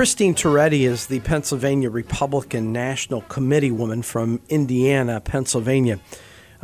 [0.00, 6.00] Christine Toretti is the Pennsylvania Republican National Committee woman from Indiana, Pennsylvania.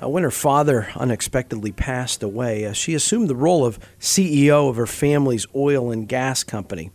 [0.03, 4.77] Uh, when her father unexpectedly passed away, uh, she assumed the role of CEO of
[4.77, 6.91] her family's oil and gas company.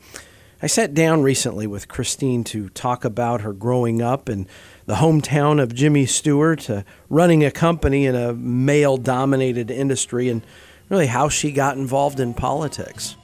[0.64, 4.48] I sat down recently with Christine to talk about her growing up in
[4.88, 10.42] the hometown of Jimmy Stewart, uh, running a company in a male dominated industry, and
[10.90, 13.16] really how she got involved in politics.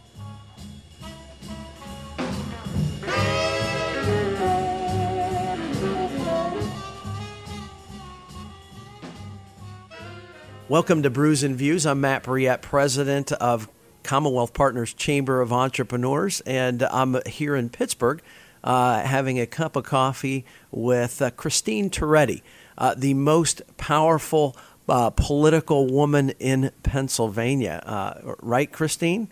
[10.70, 11.86] Welcome to Brews and Views.
[11.86, 13.70] I'm Matt Brouillette, president of
[14.04, 18.22] Commonwealth Partners Chamber of Entrepreneurs, and I'm here in Pittsburgh
[18.66, 22.42] uh, having a cup of coffee with uh, Christine Toretti,
[22.78, 24.58] uh, the most powerful
[24.90, 27.82] uh, political woman in Pennsylvania.
[27.86, 29.30] Uh, right, Christine?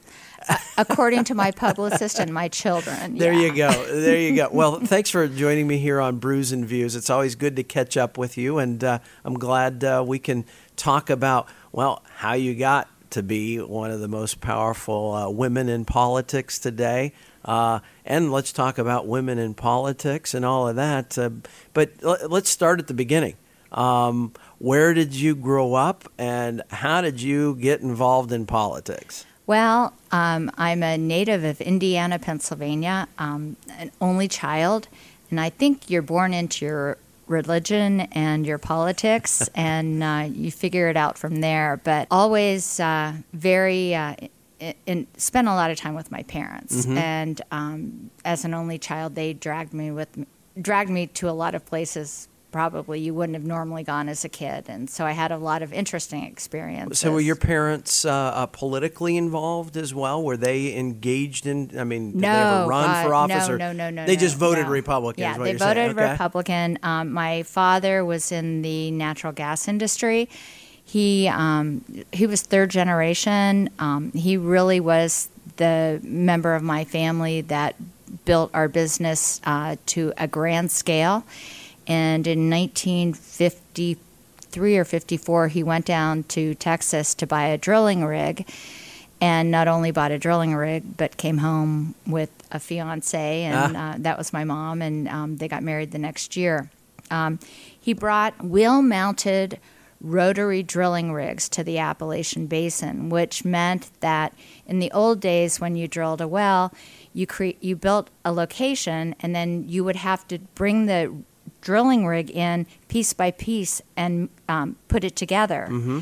[0.78, 3.18] according to my publicist and my children.
[3.18, 3.42] There yeah.
[3.42, 3.86] you go.
[3.86, 4.50] There you go.
[4.52, 6.96] Well, thanks for joining me here on Brews and Views.
[6.96, 10.46] It's always good to catch up with you, and uh, I'm glad uh, we can
[10.76, 15.70] talk about well how you got to be one of the most powerful uh, women
[15.70, 17.14] in politics today.
[17.46, 21.18] Uh, and let's talk about women in politics and all of that.
[21.18, 21.30] Uh,
[21.74, 23.36] but l- let's start at the beginning.
[23.72, 29.26] Um, where did you grow up, and how did you get involved in politics?
[29.48, 34.88] Well, um, I'm a native of Indiana, Pennsylvania, um, an only child,
[35.30, 40.90] and I think you're born into your religion and your politics, and uh, you figure
[40.90, 41.80] it out from there.
[41.84, 43.96] But always uh, very.
[43.96, 44.16] Uh,
[44.86, 46.98] in, spent a lot of time with my parents, mm-hmm.
[46.98, 50.26] and um, as an only child, they dragged me with
[50.60, 54.30] dragged me to a lot of places probably you wouldn't have normally gone as a
[54.30, 54.70] kid.
[54.70, 57.00] And so I had a lot of interesting experiences.
[57.00, 60.24] So were your parents uh, uh, politically involved as well?
[60.24, 61.78] Were they engaged in?
[61.78, 63.50] I mean, did no, they ever run for office?
[63.50, 64.06] No, or no, no, no.
[64.06, 64.72] They no, just voted no.
[64.72, 65.22] Republican.
[65.22, 66.12] Yeah, they voted okay.
[66.12, 66.80] Republican.
[66.82, 70.30] Um, my father was in the natural gas industry.
[70.86, 71.84] He um,
[72.14, 73.70] he was third generation.
[73.80, 75.28] Um, he really was
[75.58, 77.76] the member of my family that
[78.24, 81.26] built our business uh, to a grand scale
[81.88, 88.48] and in 1953 or 54, he went down to Texas to buy a drilling rig.
[89.22, 93.94] And not only bought a drilling rig, but came home with a fiance, and ah.
[93.94, 94.82] uh, that was my mom.
[94.82, 96.70] And um, they got married the next year.
[97.10, 97.40] Um,
[97.80, 99.58] he brought wheel mounted
[100.02, 104.34] rotary drilling rigs to the Appalachian Basin, which meant that
[104.68, 106.74] in the old days when you drilled a well,
[107.14, 111.16] you cre- you built a location and then you would have to bring the
[111.66, 115.68] drilling rig in piece by piece and um, put it together.
[115.70, 116.00] Mm-hmm.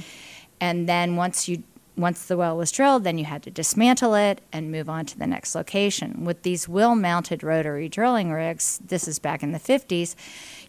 [0.59, 1.63] And then once you
[1.95, 5.17] once the well was drilled, then you had to dismantle it and move on to
[5.17, 6.25] the next location.
[6.25, 10.15] With these wheel mounted rotary drilling rigs, this is back in the 50s,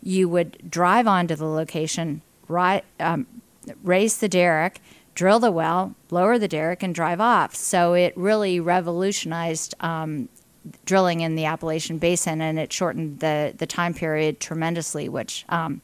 [0.03, 3.27] you would drive onto the location, right, um,
[3.83, 4.83] raise the derrick,
[5.15, 7.55] drill the well, lower the derrick, and drive off.
[7.55, 10.29] So it really revolutionized um,
[10.85, 15.81] drilling in the Appalachian Basin, and it shortened the the time period tremendously, which um,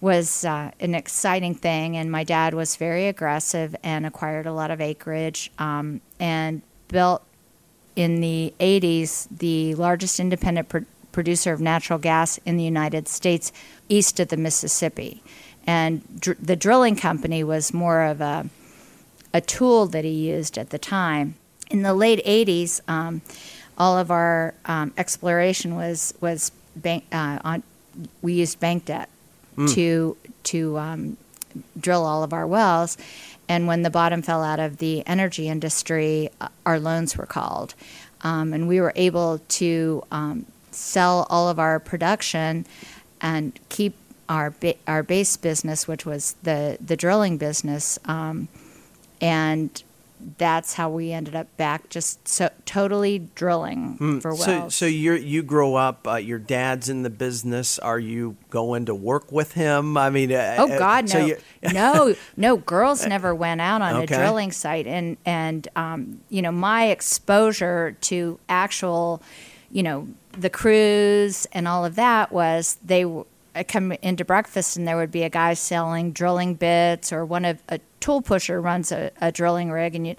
[0.00, 1.96] was uh, an exciting thing.
[1.96, 7.22] And my dad was very aggressive and acquired a lot of acreage um, and built
[7.94, 13.52] in the 80s the largest independent pro- producer of natural gas in the United States
[13.88, 15.22] east of the Mississippi.
[15.66, 18.48] And dr- the drilling company was more of a
[19.34, 21.36] a tool that he used at the time.
[21.70, 23.22] In the late 80s, um,
[23.78, 27.62] all of our um, exploration was was bank uh, on.
[28.22, 29.08] We used bank debt
[29.56, 29.72] mm.
[29.74, 31.16] to to um,
[31.78, 32.96] drill all of our wells,
[33.48, 37.74] and when the bottom fell out of the energy industry, uh, our loans were called,
[38.22, 42.66] um, and we were able to um, sell all of our production
[43.20, 43.94] and keep
[44.28, 48.48] our ba- our base business, which was the the drilling business, um,
[49.20, 49.82] and
[50.38, 54.22] that's how we ended up back just so totally drilling mm.
[54.22, 54.44] for wells.
[54.44, 56.06] So, so you you grow up.
[56.06, 57.78] Uh, your dad's in the business.
[57.78, 59.96] Are you going to work with him?
[59.96, 61.36] I mean, uh, oh uh, God, no, so
[61.72, 62.56] no, no.
[62.56, 64.14] Girls never went out on okay.
[64.14, 69.22] a drilling site, and and um, you know my exposure to actual,
[69.70, 73.04] you know, the crews and all of that was they
[73.54, 77.44] I come into breakfast and there would be a guy selling drilling bits or one
[77.44, 80.16] of a tool pusher runs a, a drilling rig and you,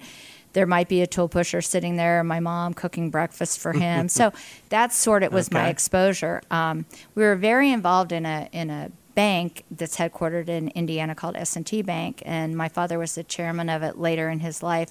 [0.52, 4.08] there might be a tool pusher sitting there and my mom cooking breakfast for him.
[4.14, 4.32] So
[4.68, 5.58] that sort of was okay.
[5.58, 6.40] my exposure.
[6.50, 6.86] Um,
[7.16, 11.82] we were very involved in a in a bank that's headquartered in Indiana called S&T
[11.82, 14.90] Bank and my father was the chairman of it later in his life.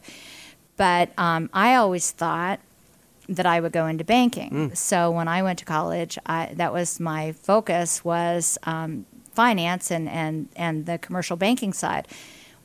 [0.75, 2.59] But um, I always thought
[3.29, 4.73] that I would go into banking.
[4.75, 10.09] So when I went to college, I, that was my focus was um, finance and,
[10.09, 12.07] and, and the commercial banking side.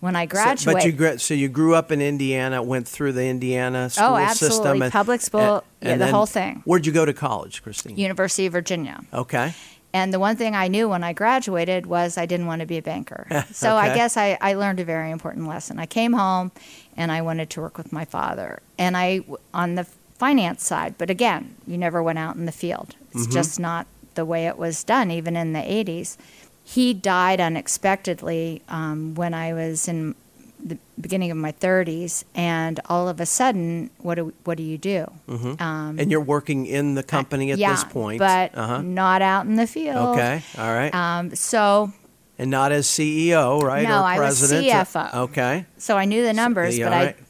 [0.01, 3.15] When I So, graduated, but you gra- so you grew up in Indiana, went through
[3.15, 4.57] the Indiana school Oh, absolutely.
[4.57, 6.63] system, and, Public school, yeah, the whole thing.
[6.65, 7.97] Where'd you go to college, Christine?
[7.97, 9.01] University of Virginia.
[9.13, 9.55] okay,
[9.93, 12.79] And the one thing I knew when I graduated was I didn't want to be
[12.79, 13.27] a banker.
[13.53, 15.81] So I guess I, I learned a very important lesson.
[15.81, 16.53] I came home
[16.97, 18.61] and I wanted to work with my father.
[18.79, 19.23] And I,
[19.53, 19.85] on the
[20.19, 22.95] finance side, but again, you never went out in the field.
[23.13, 26.17] It's just not the way it was done, even in the 80s.
[26.65, 30.15] He died unexpectedly um, when I was in
[30.63, 32.25] the beginning of my 30s.
[32.35, 35.11] And all of a sudden, what do, what do you do?
[35.29, 38.83] Um, and you're working in the company at yeah, this point, but uh-huh.
[38.83, 39.97] not out in the field.
[40.19, 41.93] Okay, all right, Um, so,
[42.39, 43.89] and not as CEO, right?
[43.89, 44.67] No, or I was president.
[44.67, 45.15] CFO.
[45.15, 47.17] Okay, so I knew the numbers, yeah, but right.
[47.19, 47.25] I,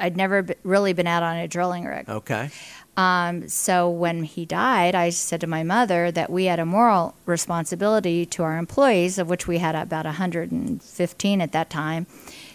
[0.00, 2.08] I'd never be, really been out on a drilling rig.
[2.08, 2.50] okay,
[2.96, 7.14] Um, so when he died, I said to my mother that we had a moral
[7.26, 12.06] responsibility to our employees, of which we had about 115 at that time,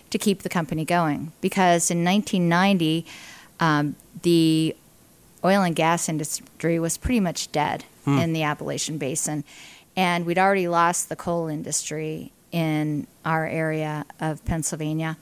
[0.09, 1.31] to keep the company going.
[1.41, 3.05] Because in 1990,
[3.59, 4.75] um, the
[5.43, 9.43] oil and gas industry was pretty much dead in the Appalachian Basin.
[9.95, 15.15] And we'd already lost the coal industry in our area of Pennsylvania.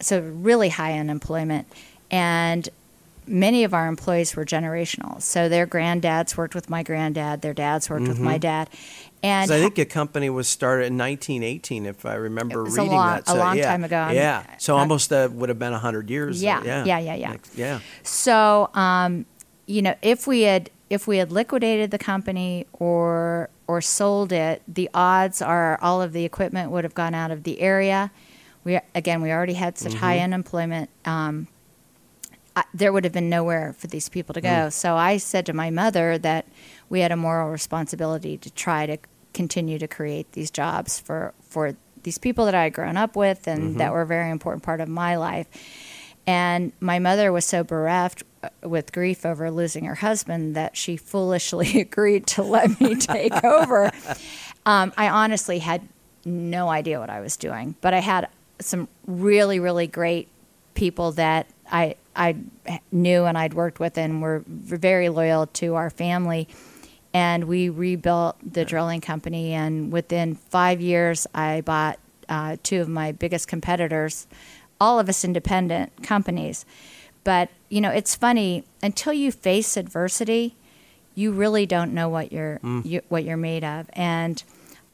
[0.00, 1.66] So, really high unemployment.
[2.10, 2.68] And
[3.26, 5.20] many of our employees were generational.
[5.22, 8.68] So, their granddads worked with my granddad, their dads worked with my dad.
[9.22, 13.06] And I think the company was started in 1918, if I remember a reading long-
[13.08, 13.22] that.
[13.26, 14.10] a So, long yeah, time ago.
[14.12, 16.42] Yeah, so uh, almost uh, would have been 100 years.
[16.42, 17.30] Yeah, yeah, yeah, yeah, yeah.
[17.30, 17.80] Like, yeah.
[18.02, 19.26] So, um,
[19.66, 24.62] you know, if we had if we had liquidated the company or or sold it,
[24.68, 28.12] the odds are all of the equipment would have gone out of the area.
[28.66, 30.90] We again, we already had such high unemployment.
[31.04, 31.46] Um,
[32.56, 34.70] I, there would have been nowhere for these people to go.
[34.70, 36.46] So I said to my mother that
[36.88, 38.98] we had a moral responsibility to try to
[39.32, 43.46] continue to create these jobs for for these people that I had grown up with
[43.46, 45.46] and that were a very important part of my life.
[46.26, 50.96] And my mother was so bereft uh, with grief over losing her husband that she
[50.96, 53.92] foolishly agreed to let me take over.
[54.68, 55.88] Um, I honestly had
[56.24, 58.28] no idea what I was doing, but I had
[58.60, 60.28] some really, really great
[60.74, 62.36] people that I I
[62.90, 66.48] knew and I'd worked with and were very loyal to our family.
[67.12, 71.98] And we rebuilt the drilling company, and within five years, I bought
[72.28, 74.26] uh, two of my biggest competitors,
[74.78, 76.66] all of us independent companies.
[77.24, 80.56] But you know, it's funny until you face adversity,
[81.14, 83.88] you really don't know what you're you, what you're made of.
[83.94, 84.42] And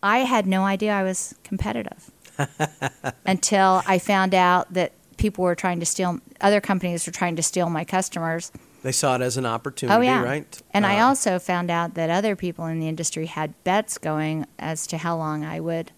[0.03, 2.11] I had no idea I was competitive
[3.27, 6.21] until I found out that people were trying to steal.
[6.41, 8.51] Other companies were trying to steal my customers.
[8.83, 10.63] They saw it as an opportunity, Oh yeah, right?
[10.75, 14.47] And I Uh, also found out that other people in the industry had bets going
[14.59, 15.93] as to how long I would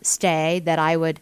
[0.00, 0.60] stay.
[0.64, 1.20] That I would,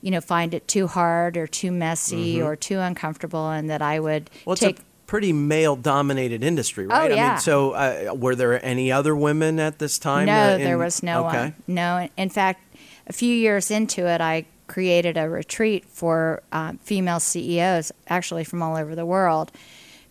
[0.00, 4.00] you know, find it too hard or too messy or too uncomfortable, and that I
[4.00, 4.42] would Mm-hmm.
[4.46, 4.80] Well, it's take.
[4.80, 7.10] a pretty male-dominated industry, right?
[7.10, 7.28] Oh, yeah.
[7.30, 10.26] mean, so uh, were there any other women at this time?
[10.26, 11.38] No, uh, in- there was no okay.
[11.38, 11.54] one.
[11.68, 12.67] No, in fact,
[13.08, 18.62] a few years into it, I created a retreat for uh, female CEOs, actually from
[18.62, 19.50] all over the world,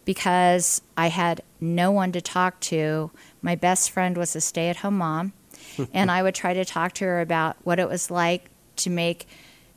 [0.04, 3.12] because I had no one to talk to.
[3.42, 5.34] My best friend was a stay-at-home mom,
[5.94, 9.27] and I would try to talk to her about what it was like to make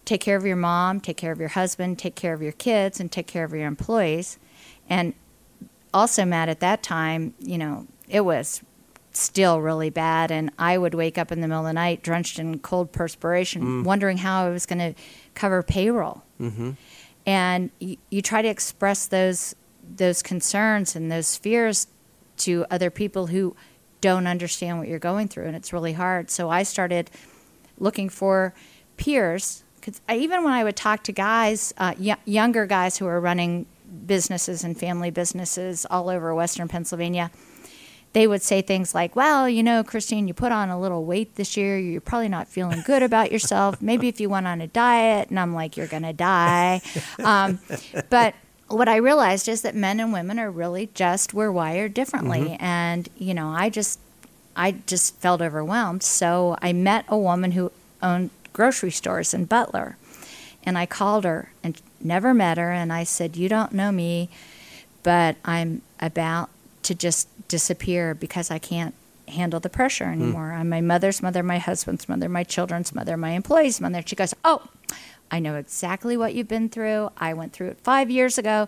[0.06, 2.98] take care of your mom, take care of your husband, take care of your kids,
[2.98, 4.38] and take care of your employees.
[4.88, 5.14] And
[5.94, 8.62] also, Matt, at that time, you know, it was
[9.12, 10.30] still really bad.
[10.30, 13.84] And I would wake up in the middle of the night drenched in cold perspiration,
[13.84, 14.94] wondering how I was going to
[15.34, 16.22] cover payroll.
[16.40, 16.72] Mm-hmm.
[17.26, 19.54] And you, you try to express those
[19.96, 21.88] those concerns and those fears
[22.36, 23.56] to other people who
[24.00, 26.30] don't understand what you're going through, and it's really hard.
[26.30, 27.10] So I started
[27.78, 28.54] looking for
[28.96, 33.20] peers because even when I would talk to guys, uh, y- younger guys who were
[33.20, 33.66] running
[34.06, 37.30] businesses and family businesses all over Western Pennsylvania,
[38.12, 41.36] they would say things like, "Well, you know, Christine, you put on a little weight
[41.36, 41.78] this year.
[41.78, 43.80] You're probably not feeling good about yourself.
[43.80, 46.80] Maybe if you went on a diet." And I'm like, "You're gonna die."
[47.22, 47.60] Um,
[48.08, 48.34] but
[48.68, 53.08] what I realized is that men and women are really just we're wired differently, and
[53.16, 54.00] you know, I just
[54.56, 56.02] I just felt overwhelmed.
[56.02, 57.70] So I met a woman who
[58.02, 59.96] owned grocery stores in Butler,
[60.64, 64.28] and I called her and never met her, and I said, "You don't know me,
[65.02, 66.50] but I'm about
[66.90, 68.94] to just disappear because I can't
[69.28, 70.20] handle the pressure hmm.
[70.20, 70.52] anymore.
[70.52, 74.34] I'm my mother's mother, my husband's mother, my children's mother, my employee's mother." She goes,
[74.44, 74.62] "Oh."
[75.32, 77.10] I know exactly what you've been through.
[77.16, 78.66] I went through it five years ago.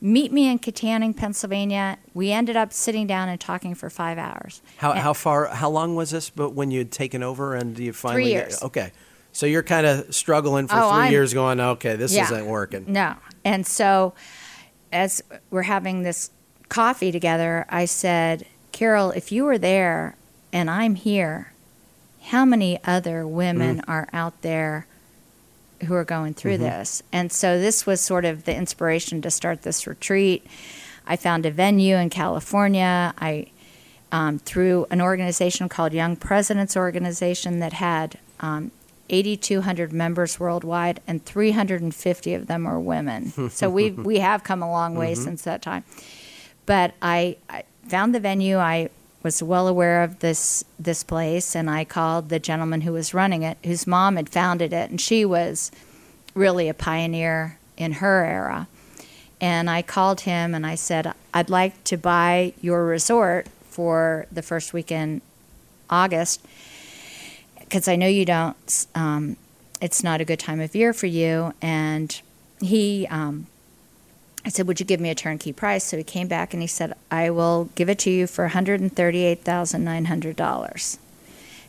[0.00, 1.98] meet me in Kittanning, Pennsylvania.
[2.14, 4.62] We ended up sitting down and talking for five hours.
[4.76, 7.76] How, And- how far, how long was this but when you had taken over and
[7.76, 8.22] you finally?
[8.22, 8.62] Three years.
[8.62, 8.92] Okay.
[9.32, 12.24] So you're kind of struggling for Oh, three I'm- years going, okay, this Yeah.
[12.24, 12.84] isn't working.
[12.86, 13.14] No.
[13.44, 14.14] And so,
[14.92, 15.20] as
[15.50, 16.30] we're having this
[16.68, 20.16] coffee together, I said, Carol, if you were there
[20.52, 21.52] and I'm here,
[22.24, 24.86] how many other women are out there
[25.86, 27.02] who are going through this?
[27.12, 30.46] And so, this was sort of the inspiration to start this retreat.
[31.06, 33.14] I found a venue in California.
[33.18, 33.46] I
[34.12, 38.70] um, through an organization called Young Presidents Organization that had um,
[39.10, 43.50] 8,200 members worldwide, and 350 of them are women.
[43.50, 45.84] so we we have come a long way since that time.
[46.68, 48.58] But I, I found the venue.
[48.58, 48.90] I
[49.22, 53.42] was well aware of this this place, and I called the gentleman who was running
[53.42, 55.72] it, whose mom had founded it, and she was
[56.34, 58.68] really a pioneer in her era.
[59.40, 64.42] And I called him and I said, I'd like to buy your resort for the
[64.42, 65.22] first weekend
[65.88, 66.44] August
[67.60, 69.36] because I know you don't, um,
[69.80, 71.54] it's not a good time of year for you.
[71.62, 72.20] And
[72.60, 73.46] he, um,
[74.44, 75.84] I said, Would you give me a turnkey price?
[75.84, 80.98] So he came back and he said, I will give it to you for $138,900.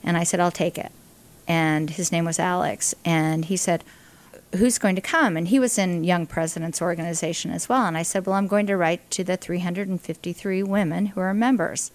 [0.03, 0.91] And I said, I'll take it.
[1.47, 2.93] And his name was Alex.
[3.03, 3.83] And he said,
[4.55, 5.38] Who's going to come?
[5.38, 7.85] And he was in Young Presidents Organization as well.
[7.85, 11.91] And I said, Well, I'm going to write to the 353 women who are members.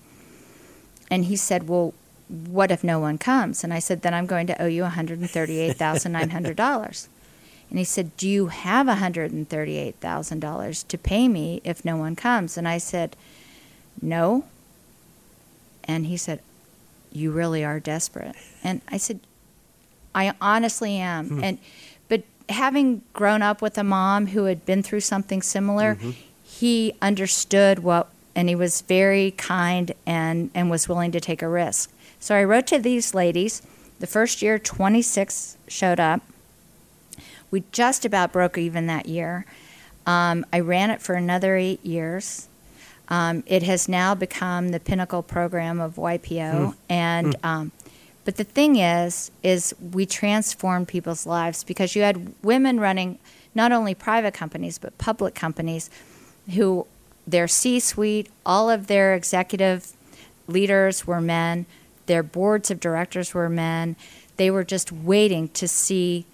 [1.11, 1.95] And he said, Well,
[2.29, 3.65] what if no one comes?
[3.65, 7.09] And I said, Then I'm going to owe you $138,900.
[7.75, 12.57] And he said, Do you have $138,000 to pay me if no one comes?
[12.57, 13.17] And I said,
[14.01, 14.45] No.
[15.83, 16.39] And he said,
[17.11, 18.37] You really are desperate.
[18.63, 19.19] And I said,
[20.15, 21.27] I honestly am.
[21.27, 21.43] Hmm.
[21.43, 21.59] And
[22.07, 26.13] but having grown up with a mom who had been through something similar, mm-hmm.
[26.45, 31.49] he understood what and he was very kind and, and was willing to take a
[31.49, 31.91] risk.
[32.21, 33.63] So I wrote to these ladies.
[33.99, 36.23] The first year, 26 showed up.
[37.51, 39.47] We just about broke even that year.
[40.07, 42.49] Um, I ran it for another eight years.
[43.09, 47.73] Um, it has now become the pinnacle program of YPO, and um,
[48.25, 53.19] but the thing is, is we transformed people's lives because you had women running
[53.55, 55.91] not only private companies but public companies,
[56.55, 56.87] who
[57.27, 59.93] their C-suite, all of their executive
[60.47, 61.67] leaders were men,
[62.07, 63.97] their boards of directors were men.
[64.37, 66.27] They were just waiting to see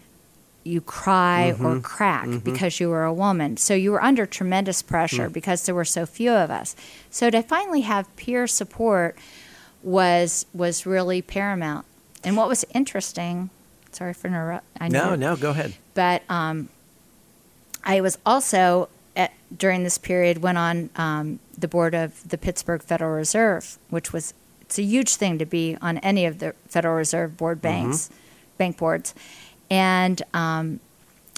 [0.70, 3.56] you cry or crack because you were a woman.
[3.56, 6.76] So you were under tremendous pressure because there were so few of us.
[7.10, 9.16] So to finally have peer support
[9.82, 11.86] was was really paramount.
[12.22, 13.50] And what was interesting,
[13.92, 14.66] sorry for interrupt.
[14.80, 15.74] I No, no, go ahead.
[15.94, 16.68] but um,
[17.84, 22.82] I was also at, during this period went on um, the board of the Pittsburgh
[22.82, 26.94] Federal Reserve, which was it's a huge thing to be on any of the Federal
[26.94, 28.08] Reserve board banks,
[28.58, 29.14] bank boards,
[29.70, 30.80] and um,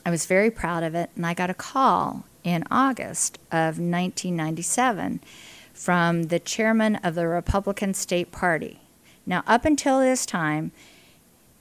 [0.04, 1.10] I was very proud of it.
[1.14, 5.20] And I got a call in August of 1997
[5.72, 8.80] from the chairman of the Republican State Party.
[9.26, 10.72] Now, up until this time,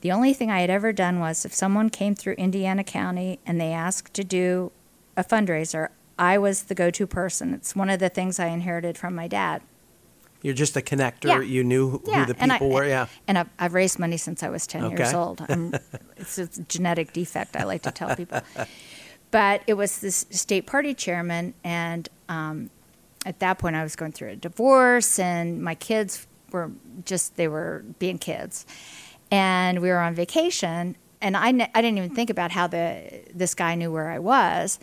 [0.00, 3.60] the only thing I had ever done was if someone came through Indiana County and
[3.60, 4.72] they asked to do
[5.16, 7.54] a fundraiser, I was the go to person.
[7.54, 9.62] It's one of the things I inherited from my dad.
[10.42, 11.24] You're just a connector.
[11.26, 11.40] Yeah.
[11.40, 12.84] You knew who Yeah, the and I- people were.
[12.86, 13.06] Yeah.
[13.28, 15.40] And I've, I've raised money since I was 10 years old.
[15.48, 15.72] I'm,
[16.16, 18.40] it's a genetic defect, I like to tell people.
[19.30, 22.70] But it was this state party chairman, and um,
[23.24, 26.70] at that point I was going through a divorce, and my kids were
[27.06, 28.66] just, they were being kids.
[29.30, 33.22] And we were on vacation, and I, ne- I didn't even think about how the
[33.34, 34.78] this guy knew where I was.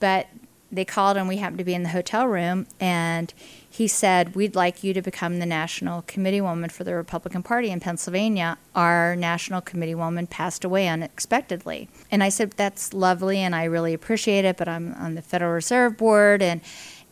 [0.00, 0.28] But
[0.70, 3.34] they called and we happened to be in the hotel room and
[3.74, 7.70] he said we'd like you to become the national committee woman for the republican party
[7.70, 8.58] in pennsylvania.
[8.74, 11.88] Our national committee woman passed away unexpectedly.
[12.10, 15.52] And i said that's lovely and i really appreciate it but i'm on the federal
[15.52, 16.60] reserve board and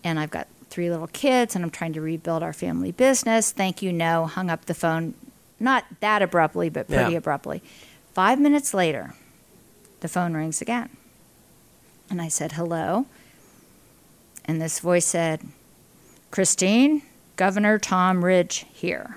[0.04, 3.50] and i've got three little kids and i'm trying to rebuild our family business.
[3.52, 5.14] Thank you no hung up the phone.
[5.58, 7.18] Not that abruptly but pretty Yeah.
[7.18, 7.62] abruptly.
[8.12, 9.14] Five minutes later
[10.00, 10.90] the phone rings again.
[12.10, 13.06] And I said, hello.
[14.46, 15.42] And this voice said,
[16.30, 17.02] Christine,
[17.36, 19.16] Governor Tom Ridge here.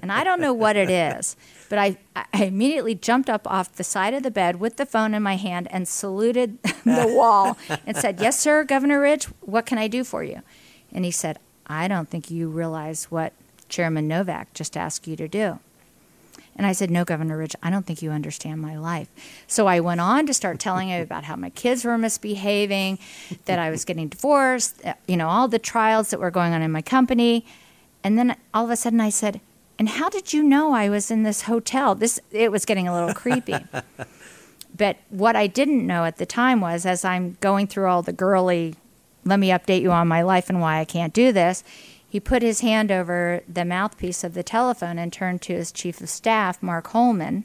[0.00, 1.36] And I don't know what it is,
[1.68, 5.12] but I, I immediately jumped up off the side of the bed with the phone
[5.12, 9.78] in my hand and saluted the wall and said, Yes, sir, Governor Ridge, what can
[9.78, 10.42] I do for you?
[10.92, 13.32] And he said, I don't think you realize what
[13.68, 15.58] Chairman Novak just asked you to do.
[16.58, 19.08] And I said, No, Governor Ridge, I don't think you understand my life.
[19.46, 22.98] So I went on to start telling him about how my kids were misbehaving,
[23.44, 26.60] that I was getting divorced, uh, you know, all the trials that were going on
[26.60, 27.46] in my company.
[28.02, 29.40] And then all of a sudden I said,
[29.78, 31.94] And how did you know I was in this hotel?
[31.94, 33.58] This it was getting a little creepy.
[34.76, 38.12] but what I didn't know at the time was as I'm going through all the
[38.12, 38.74] girly,
[39.24, 41.62] let me update you on my life and why I can't do this
[42.08, 46.00] he put his hand over the mouthpiece of the telephone and turned to his chief
[46.00, 47.44] of staff, Mark Holman,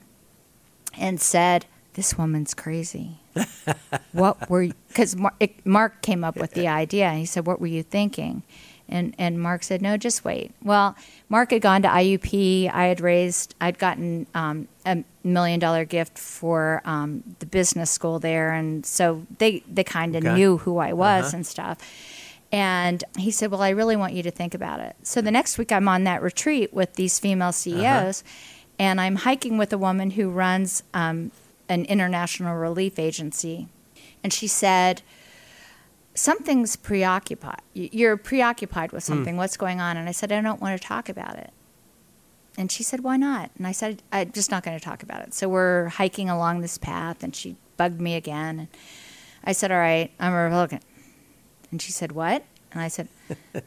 [0.97, 3.19] and said, This woman's crazy.
[4.13, 4.73] what were you?
[4.87, 5.17] Because
[5.65, 8.43] Mark came up with the idea, and he said, What were you thinking?
[8.87, 10.51] And, and Mark said, No, just wait.
[10.61, 10.95] Well,
[11.27, 12.71] Mark had gone to IUP.
[12.73, 18.19] I had raised, I'd gotten um, a million dollar gift for um, the business school
[18.19, 18.51] there.
[18.51, 20.35] And so they, they kind of okay.
[20.35, 21.37] knew who I was uh-huh.
[21.37, 21.77] and stuff.
[22.53, 24.95] And he said, Well, I really want you to think about it.
[25.01, 28.73] So the next week, I'm on that retreat with these female CEOs, uh-huh.
[28.77, 31.31] and I'm hiking with a woman who runs um,
[31.67, 33.67] an international relief agency.
[34.23, 35.01] And she said,
[36.13, 37.61] Something's preoccupied.
[37.73, 39.13] You're preoccupied with hmm.
[39.13, 39.33] something.
[39.33, 39.39] Mm.
[39.39, 39.97] What's going on?
[39.97, 41.49] And I said, I don't want to talk about it.
[42.55, 43.49] And she said, Why not?
[43.57, 45.33] And I said, I'm just not going to talk about it.
[45.33, 48.59] So we're hiking along this path, and she bugged me again.
[48.59, 48.67] And
[49.43, 50.81] I said, All right, I'm a Republican.
[51.73, 52.43] And she said, What?
[52.71, 53.07] And I said,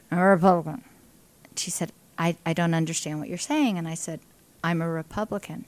[0.09, 0.81] I'm a Republican.
[1.57, 3.77] She said, I, I don't understand what you're saying.
[3.77, 4.21] And I said,
[4.63, 5.65] I'm a Republican.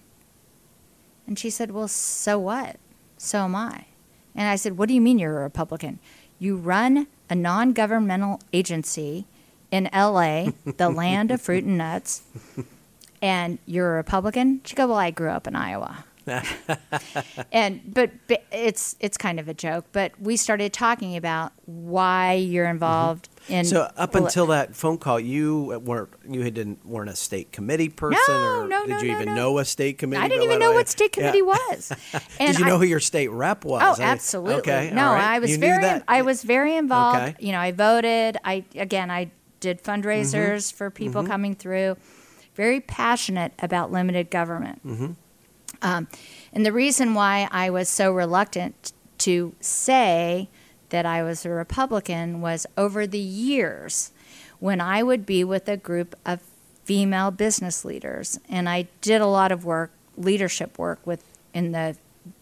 [1.27, 2.77] And she said, Well, so what?
[3.17, 3.88] So am I.
[4.34, 6.00] And I said, What do you mean you're a Republican?
[6.39, 9.25] You run a non governmental agency
[9.69, 12.22] in LA, the land of fruit and nuts,
[13.22, 14.62] and you're a Republican?
[14.63, 16.05] She goes, Well, I grew up in Iowa.
[17.51, 19.85] and but, but, it's it's kind of a joke.
[19.91, 22.71] But we started talking about why you're mm-hmm.
[22.71, 23.53] involved mm-hmm.
[23.53, 23.65] in.
[23.65, 28.19] So up until that phone call, you weren't you didn't weren't a state committee person,
[28.27, 29.35] no, or no, did no, you no, even no.
[29.35, 30.23] know a state committee?
[30.23, 31.43] I didn't even know what state committee yeah.
[31.43, 31.91] was.
[32.39, 34.00] And did you know I, who your state rep was?
[34.00, 34.55] Oh, absolutely.
[34.55, 35.35] Okay, no, right.
[35.35, 37.20] I was you very I was very involved.
[37.20, 37.35] Okay.
[37.46, 38.37] You know, I voted.
[38.44, 40.77] I again, I did fundraisers mm-hmm.
[40.77, 41.31] for people mm-hmm.
[41.31, 41.98] coming through.
[42.55, 44.81] Very passionate about limited government.
[45.81, 46.07] Um,
[46.53, 50.50] and the reason why I was so reluctant to say
[50.89, 54.11] that I was a Republican was over the years
[54.59, 56.42] when I would be with a group of
[56.83, 61.96] female business leaders, and I did a lot of work, leadership work with in the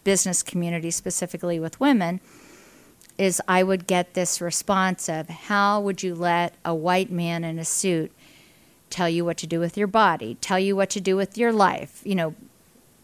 [0.04, 2.20] business community, specifically with women,
[3.18, 7.58] is I would get this response of how would you let a white man in
[7.58, 8.12] a suit
[8.90, 11.52] tell you what to do with your body, tell you what to do with your
[11.52, 12.34] life, you know,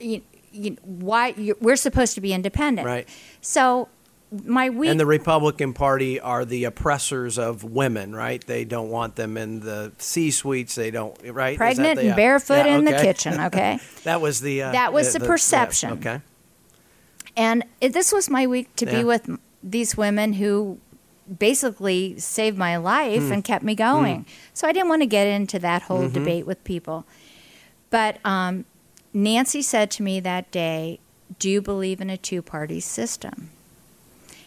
[0.01, 2.87] you, you, why we're supposed to be independent.
[2.87, 3.09] Right.
[3.41, 3.89] So
[4.45, 8.45] my week and the Republican Party are the oppressors of women, right?
[8.45, 10.75] They don't want them in the C suites.
[10.75, 13.35] They don't right pregnant the, and barefoot yeah, in the kitchen.
[13.45, 15.91] Okay, that was the uh, that was the, the perception.
[15.91, 16.21] Yeah, okay,
[17.37, 18.99] and it, this was my week to yeah.
[18.99, 19.31] be with
[19.63, 20.79] these women who
[21.39, 23.33] basically saved my life mm.
[23.33, 24.25] and kept me going.
[24.25, 24.29] Mm.
[24.55, 26.13] So I didn't want to get into that whole mm-hmm.
[26.15, 27.05] debate with people,
[27.91, 28.65] but um,
[29.17, 30.99] Nancy said to me that day,
[31.39, 33.51] Do you believe in a two party system?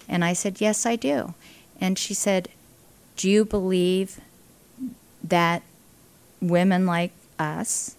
[0.09, 1.33] And I said, Yes, I do.
[1.79, 2.49] And she said,
[3.15, 4.19] Do you believe
[5.23, 5.63] that
[6.41, 7.95] women like us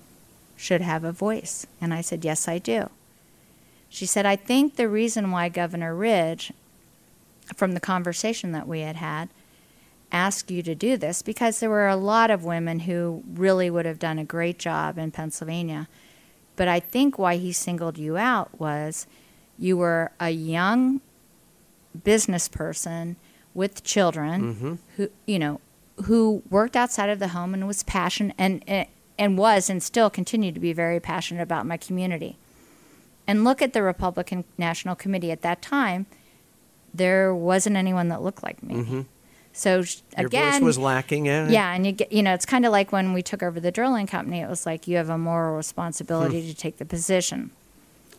[0.57, 1.67] should have a voice?
[1.81, 2.91] And I said, Yes, I do.
[3.89, 6.53] She said, I think the reason why Governor Ridge,
[7.57, 9.31] from the conversation that we had had,
[10.13, 13.87] asked you to do this because there were a lot of women who really would
[13.87, 15.89] have done a great job in Pennsylvania
[16.59, 19.07] but I think why he singled you out was
[19.59, 21.01] you were a young
[22.03, 23.15] business person
[23.55, 24.75] with children mm-hmm.
[24.97, 25.61] who, you know,
[26.07, 30.55] who worked outside of the home and was passionate and, and was and still continued
[30.55, 32.37] to be very passionate about my community.
[33.29, 36.07] And look at the Republican National Committee at that time.
[36.93, 38.75] There wasn't anyone that looked like me.
[38.75, 39.01] Mm-hmm.
[39.59, 39.83] So
[40.17, 41.27] again, your voice was lacking.
[41.27, 43.59] Yeah, yeah, and you get, you know, it's kind of like when we took over
[43.59, 44.39] the drilling company.
[44.39, 46.49] It was like you have a moral responsibility hmm.
[46.49, 47.51] to take the position.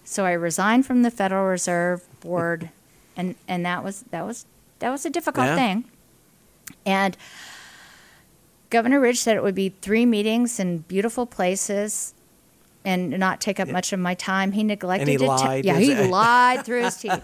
[0.04, 2.72] So I resigned from the Federal Reserve Board,
[3.16, 4.46] and and that was that was
[4.80, 5.56] that was a difficult yeah.
[5.56, 5.86] thing.
[6.86, 7.16] And
[8.70, 12.14] Governor Ridge said it would be three meetings in beautiful places
[12.84, 14.52] and not take up much of my time.
[14.52, 15.64] He neglected and he to lied.
[15.64, 17.22] yeah, he lied through his teeth.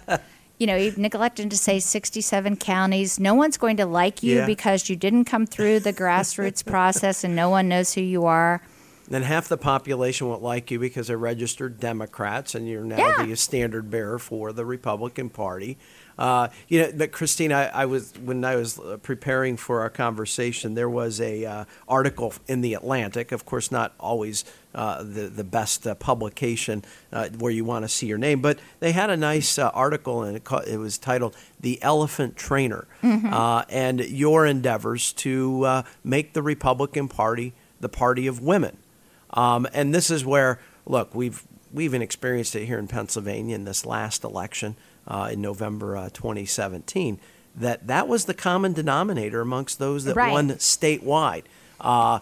[0.57, 3.19] You know, you've neglected to say 67 counties.
[3.19, 4.45] No one's going to like you yeah.
[4.45, 8.61] because you didn't come through the grassroots process and no one knows who you are.
[9.07, 13.25] Then half the population won't like you because they're registered Democrats, and you're now Yeah.
[13.25, 15.77] the standard bearer for the Republican Party.
[16.17, 19.89] Uh, you know, but Christine, I, I was when I was uh, preparing for our
[19.89, 23.31] conversation, there was a uh, article in the Atlantic.
[23.31, 27.89] Of course, not always uh, the the best uh, publication uh, where you want to
[27.89, 30.97] see your name, but they had a nice uh, article, and it, ca- it was
[30.97, 37.89] titled "The Elephant Trainer," uh, and your endeavors to uh, make the Republican Party the
[37.89, 38.77] party of women.
[39.31, 43.65] Um, and this is where, look, we've we even experienced it here in Pennsylvania in
[43.65, 47.19] this last election uh, in November uh, 2017.
[47.57, 50.31] That that was the common denominator amongst those that Right.
[50.33, 51.43] won statewide.
[51.79, 52.19] Uh,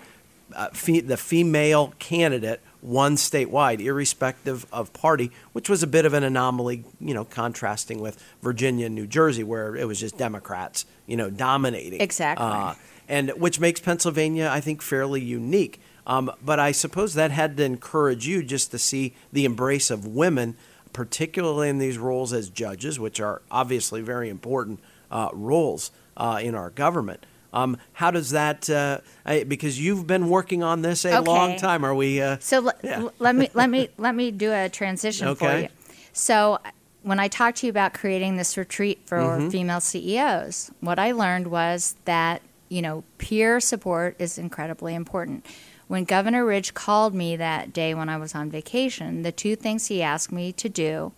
[0.55, 6.13] uh, fe- the female candidate won statewide, irrespective of party, which was a bit of
[6.13, 10.85] an anomaly, you know, contrasting with Virginia and New Jersey, where it was just Democrats,
[11.07, 11.99] you know, dominating.
[12.01, 12.45] Exactly.
[12.45, 12.73] Uh,
[13.09, 15.79] and which makes Pennsylvania, I think, fairly unique.
[16.05, 20.05] Um, but I suppose that had to encourage you just to see the embrace of
[20.05, 20.55] women,
[20.93, 24.79] particularly in these roles as judges, which are obviously very important
[25.11, 27.25] uh, roles uh, in our government.
[27.51, 28.67] Um, how does that?
[28.69, 31.83] Uh, I, because you've been working on this a long time.
[31.85, 32.19] Are we?
[32.21, 33.01] Uh, So l- Yeah.
[33.01, 35.61] l- let me let me let me do a transition for Okay.
[35.63, 35.69] you.
[36.13, 36.57] So
[37.03, 39.49] when I talked to you about creating this retreat for Mm-hmm.
[39.49, 45.45] female CEOs, what I learned was that you know peer support is incredibly important.
[45.93, 49.85] When Governor Ridge called me that day when I was on vacation, the two things
[49.85, 51.11] he asked me to do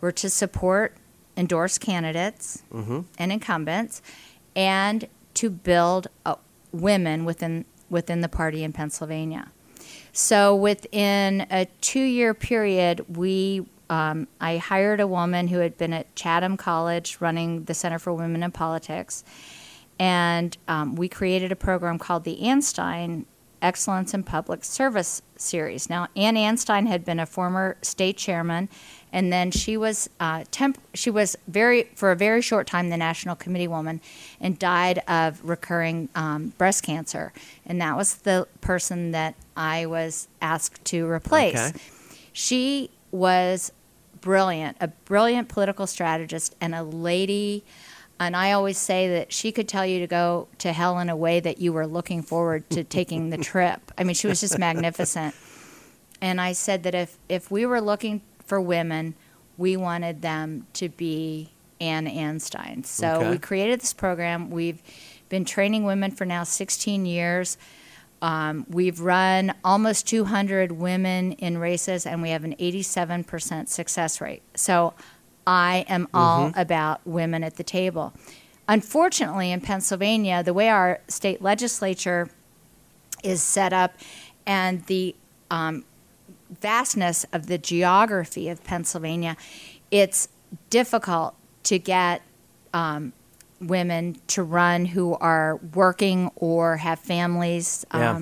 [0.00, 0.96] were to support
[1.36, 3.00] endorsed candidates Mm-hmm.
[3.18, 4.00] and incumbents,
[4.56, 6.36] and to build uh,
[6.72, 9.52] women within within the party in Pennsylvania.
[10.14, 16.16] So within a two-year period, we um, I hired a woman who had been at
[16.16, 19.24] Chatham College running the Center for Women in Politics,
[19.98, 23.26] and um, we created a program called the Anstine
[23.62, 25.90] Excellence in Public Service Series.
[25.90, 28.68] Now, Ann Anstine had been a former state chairman,
[29.12, 32.96] and then she was uh, temp- she was very for a very short time the
[32.96, 34.00] national committee woman,
[34.40, 37.32] and died of recurring um, breast cancer,
[37.64, 41.70] and that was the person that I was asked to replace.
[41.70, 41.78] Okay.
[42.32, 43.72] She was
[44.20, 47.64] brilliant, a brilliant political strategist, and a lady.
[48.18, 51.16] And I always say that she could tell you to go to hell in a
[51.16, 53.80] way that you were looking forward to taking the trip.
[53.98, 55.34] I mean, she was just magnificent.
[56.22, 59.14] And I said that if, if we were looking for women,
[59.58, 61.50] we wanted them to be
[61.80, 62.86] Ann Anstine.
[62.86, 63.30] So Okay.
[63.32, 64.50] we created this program.
[64.50, 64.82] We've
[65.28, 67.58] been training women for now 16 years.
[68.22, 74.42] Um, we've run almost 200 women in races, and we have an 87% success rate.
[74.54, 74.94] So
[75.46, 78.12] I am all about women at the table.
[78.68, 82.28] Unfortunately, in Pennsylvania, the way our state legislature
[83.22, 83.94] is set up
[84.44, 85.14] and the
[85.50, 85.84] um,
[86.50, 89.36] vastness of the geography of Pennsylvania,
[89.90, 90.28] it's
[90.70, 92.22] difficult to get
[92.74, 93.12] um,
[93.60, 97.86] women to run who are working or have families.
[97.92, 98.20] Yeah.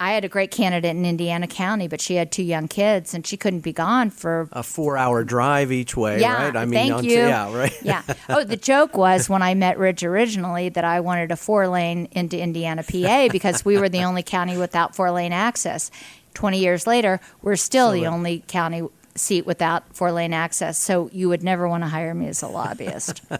[0.00, 3.26] I had a great candidate in Indiana County, but she had two young kids and
[3.26, 6.56] she couldn't be gone for a four-hour drive each way, yeah, right?
[6.56, 7.18] I mean, thank you.
[7.18, 7.72] yeah, right.
[7.82, 8.02] yeah.
[8.28, 12.08] Oh, the joke was when I met Ridge originally that I wanted a four lane
[12.12, 15.90] into Indiana, PA, because we were the only county without four lane access.
[16.34, 18.82] Twenty years later, we're still the Still only county
[19.16, 20.76] seat without four lane access.
[20.76, 23.22] So you would never want to hire me as a lobbyist.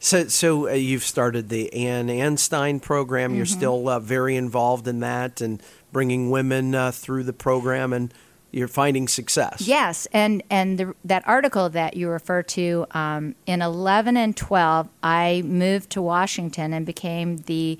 [0.00, 3.34] So, so uh, you've started the Ann Anstine program.
[3.34, 3.56] You're Mm-hmm.
[3.58, 5.62] still uh, very involved in that and
[5.94, 8.12] bringing women uh, through the program, and
[8.50, 9.62] you're finding success.
[9.66, 14.90] Yes, and and the, that article that you refer to um, in eleven and twelve,
[15.02, 17.78] I moved to Washington and became the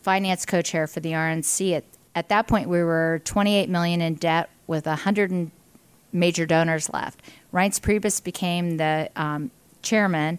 [0.00, 1.76] finance co-chair for the RNC.
[1.76, 5.50] At at that point, we were twenty eight million in debt with a hundred and
[6.12, 7.20] major donors left.
[7.52, 9.50] Reince Priebus became the um,
[9.82, 10.38] chairman,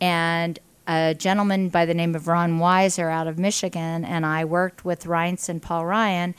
[0.00, 4.84] and a gentleman by the name of Ron Weiser out of Michigan, and I worked
[4.84, 6.34] with Reince and Paul Ryan.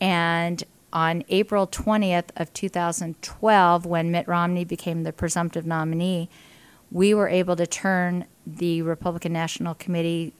[0.00, 6.28] And on April 20th of 2012, when Mitt Romney became the presumptive nominee,
[6.90, 10.32] we were able to turn the Republican National Committee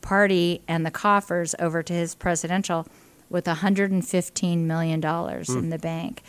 [0.00, 2.86] party and the coffers over to his presidential
[3.28, 5.58] with 115 million dollars hmm.
[5.58, 6.22] in the bank.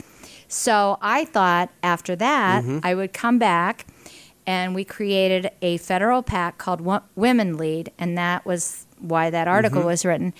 [0.47, 2.79] So I thought after that mm-hmm.
[2.83, 3.87] I would come back
[4.45, 6.81] and we created a federal PAC called
[7.15, 10.33] Women Lead and that was why that article was written.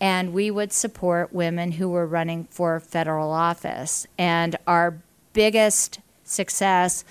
[0.00, 4.06] And we would support women who were running for federal office.
[4.18, 4.98] And our
[5.32, 7.04] biggest success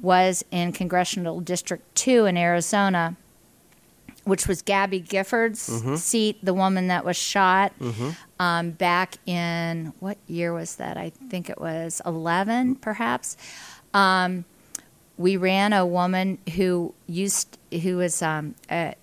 [0.00, 3.16] was in congressional district 2 in Arizona
[4.24, 7.72] which was Gabby Giffords' seat, the woman that was shot
[8.38, 10.96] um, back in what year was that?
[10.98, 13.36] I think it was 11, perhaps.
[13.94, 14.44] Um,
[15.20, 18.94] we ran a woman who used who was um, a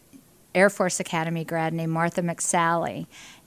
[0.55, 3.05] Air Force Academy grad named Martha McSally,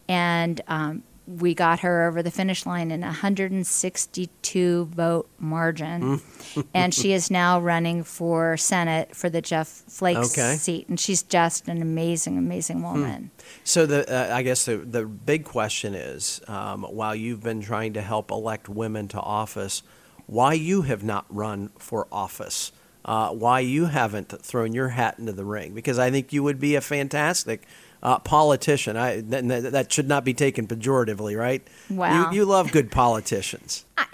[0.08, 6.20] and um, we got her over the finish line in a 162 vote margin,
[6.74, 10.54] and she is now running for Senate for the Jeff Flake Okay.
[10.54, 13.32] seat, and she's just an amazing, amazing woman.
[13.64, 17.94] So the uh, I guess the the big question is, um, while you've been trying
[17.94, 19.82] to help elect women to office,
[20.30, 22.70] why you have not run for office?
[23.04, 25.74] Uh, why you haven't thrown your hat into the ring?
[25.74, 27.62] Because I think you would be a fantastic
[28.02, 28.96] uh, politician.
[28.96, 31.66] I th- th- that should not be taken pejoratively, right?
[31.88, 32.30] Wow.
[32.30, 33.84] You, you love good politicians.
[33.98, 34.06] I,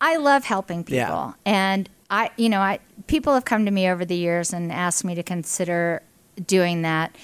[0.00, 1.32] I love helping people, Yeah.
[1.44, 5.04] and I, you know, I people have come to me over the years and asked
[5.04, 6.02] me to consider
[6.46, 7.14] doing that.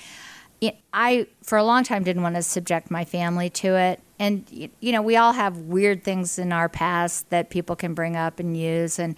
[0.92, 4.92] I, for a long time, didn't want to subject my family to it, and you
[4.92, 8.56] know, we all have weird things in our past that people can bring up and
[8.56, 9.16] use, and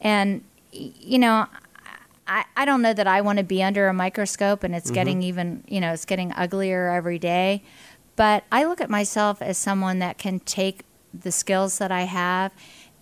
[0.00, 1.46] and you know.
[2.30, 4.94] I, I don't know that I want to be under a microscope and it's mm-hmm.
[4.96, 7.62] getting even, you know, it's getting uglier every day.
[8.16, 10.82] But I look at myself as someone that can take
[11.14, 12.52] the skills that I have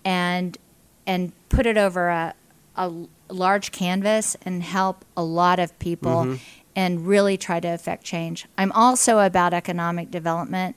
[0.05, 0.57] and
[1.05, 2.33] and put it over a,
[2.75, 2.93] a
[3.29, 6.35] large canvas and help a lot of people mm-hmm.
[6.75, 8.45] and really try to affect change.
[8.57, 10.75] I'm also about economic development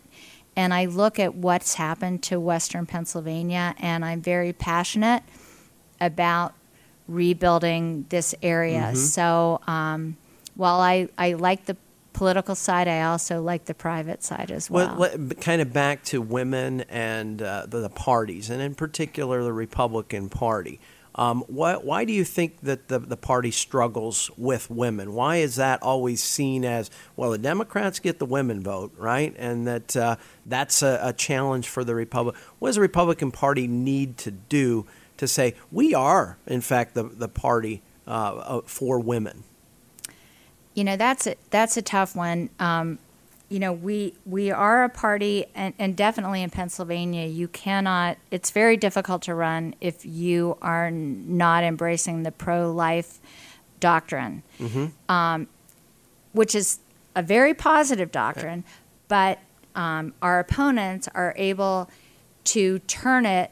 [0.57, 5.23] and I look at what's happened to Western Pennsylvania and I'm very passionate
[6.01, 6.55] about
[7.07, 8.95] rebuilding this area.
[8.97, 10.17] So um,
[10.55, 11.77] while I, I like the
[12.13, 14.97] political side, I also like the private side as well.
[14.97, 19.53] Well, kind of back to women and uh, the, the parties, and in particular the
[19.53, 20.81] Republican Party.
[21.21, 25.13] Um, why, why do you think that the, the party struggles with women?
[25.13, 27.33] Why is that always seen as well?
[27.33, 31.85] The Democrats get the women vote, right, and that uh, that's a, a challenge for
[31.85, 32.37] the Republic.
[32.59, 34.87] What does the Republican Party need to do
[35.19, 39.45] to say we are, in fact, the the party uh, uh, for women?
[40.75, 42.51] you know that's a, that's a tough one.
[42.59, 42.99] Um,
[43.51, 48.17] you know we we are a party, and, and definitely in Pennsylvania, you cannot.
[48.31, 53.19] It's very difficult to run if you are not embracing the pro-life
[53.81, 54.43] doctrine,
[55.09, 55.49] um,
[56.33, 56.79] which is
[57.17, 58.63] a very positive doctrine,
[59.09, 59.41] but
[59.75, 61.91] um, our opponents are able
[62.45, 63.51] to turn it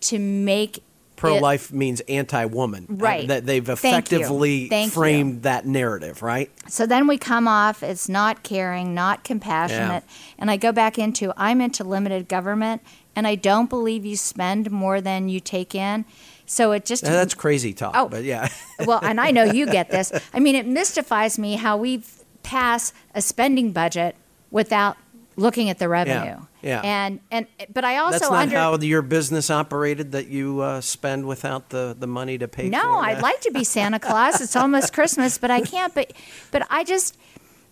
[0.00, 0.82] to make
[1.22, 2.86] Pro life means anti woman.
[2.90, 3.28] Uh, right.
[3.28, 4.92] that they've effectively Thank you.
[4.92, 6.50] framed that narrative, right?
[6.68, 10.04] So then we come off as not caring, not compassionate.
[10.38, 12.82] And I go back into I'm into limited government
[13.16, 16.04] and I don't believe you spend more than you take in.
[16.46, 18.08] So it just Now, that's crazy talk, Oh.
[18.08, 18.48] but yeah.
[18.86, 20.12] well, and I know you get this.
[20.34, 22.02] I mean, it mystifies me how we
[22.42, 24.16] pass a spending budget
[24.50, 24.96] without
[25.36, 26.14] looking at the revenue.
[26.14, 26.40] yeah.
[26.84, 30.80] And and but I also That's not under how your business operated that you uh,
[30.80, 32.98] spend without the, the money to pay for No.
[32.98, 34.40] I'd like to be Santa Claus.
[34.40, 35.94] It's almost Christmas, but I can't.
[35.94, 36.12] But
[36.50, 37.16] but I just,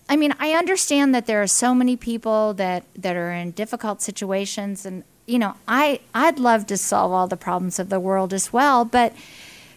[0.08, 4.02] I mean, I understand that there are so many people that that are in difficult
[4.02, 8.32] situations, and you know, I I'd love to solve all the problems of the world
[8.34, 9.14] as well, but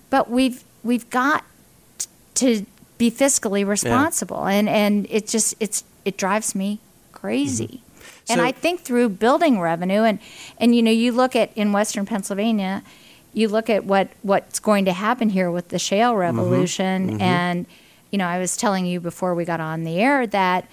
[0.09, 1.45] but we've we've got
[2.35, 2.65] to
[2.97, 6.79] be fiscally responsible, and and it just it's it drives me
[7.11, 7.65] crazy.
[7.65, 7.79] And
[8.25, 10.19] So- I think through building revenue, and
[10.57, 12.83] and you know, you look at in Western Pennsylvania,
[13.33, 16.19] you look at what what's going to happen here with the shale mm-hmm.
[16.19, 17.21] revolution, mm-hmm.
[17.21, 17.65] and
[18.11, 20.67] you know, I was telling you before we got on the air that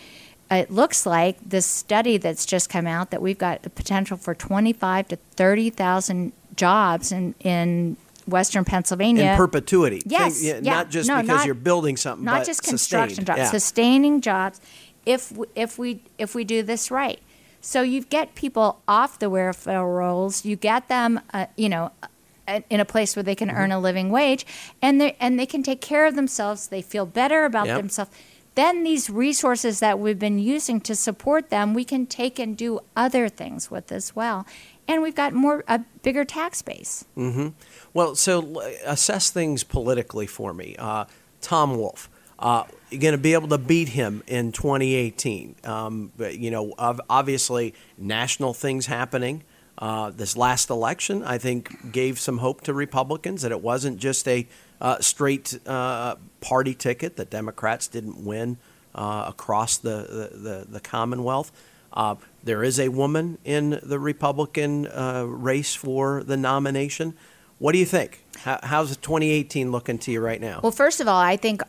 [0.51, 4.35] it looks like this study that's just come out that we've got the potential for
[4.35, 10.03] twenty five to thirty thousand jobs in in Western Pennsylvania In perpetuity.
[10.07, 10.75] Yes, Think- yeah.
[10.75, 13.27] Not just No, because not- you're building something, not but just construction sustained.
[13.27, 13.51] jobs, Yeah.
[13.51, 14.61] sustaining jobs.
[15.07, 17.21] If if we if we do this right,
[17.61, 21.93] so you get people off the welfare rolls, you get them, uh, you know.
[22.03, 22.07] uh,
[22.69, 23.59] In a place where they can Mm-hmm.
[23.59, 24.45] earn a living wage,
[24.83, 26.67] and they and they can take care of themselves.
[26.69, 27.77] They feel better about Yep.
[27.77, 28.11] themselves.
[28.57, 32.81] Then these resources that we've been using to support them, we can take and do
[32.97, 34.45] other things with as well.
[34.89, 37.05] And we've got more a bigger tax base.
[37.95, 40.75] Well, so assess things politically for me.
[40.77, 41.05] Uh,
[41.41, 42.10] Tom Wolf,
[42.41, 45.57] uh, going to be able to beat him in 2018.
[45.65, 49.45] Um, but, you know, obviously, national things happening.
[49.79, 54.27] Uh, this last election, I think, gave some hope to Republicans that it wasn't just
[54.27, 54.47] a
[54.81, 58.59] uh, straight uh, party ticket, that Democrats didn't win
[58.95, 61.53] uh, across the, the, the, the Commonwealth.
[61.93, 64.85] Uh, there is a woman in the Republican
[65.43, 67.15] race for the nomination.
[67.59, 68.25] What do you think?
[68.39, 70.61] How's 2018 looking to you right now?
[70.63, 71.63] Well, first of all, I think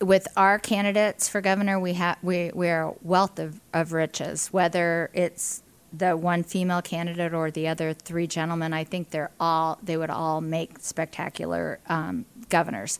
[0.00, 4.48] with our candidates for governor, we have we we are a wealth of, of riches.
[4.48, 9.78] Whether it's the one female candidate or the other three gentlemen, I think they're all
[9.82, 12.98] they would all make spectacular um, governors.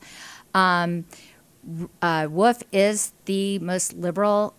[0.54, 1.04] Um,
[2.00, 4.54] uh, Wolf is the most liberal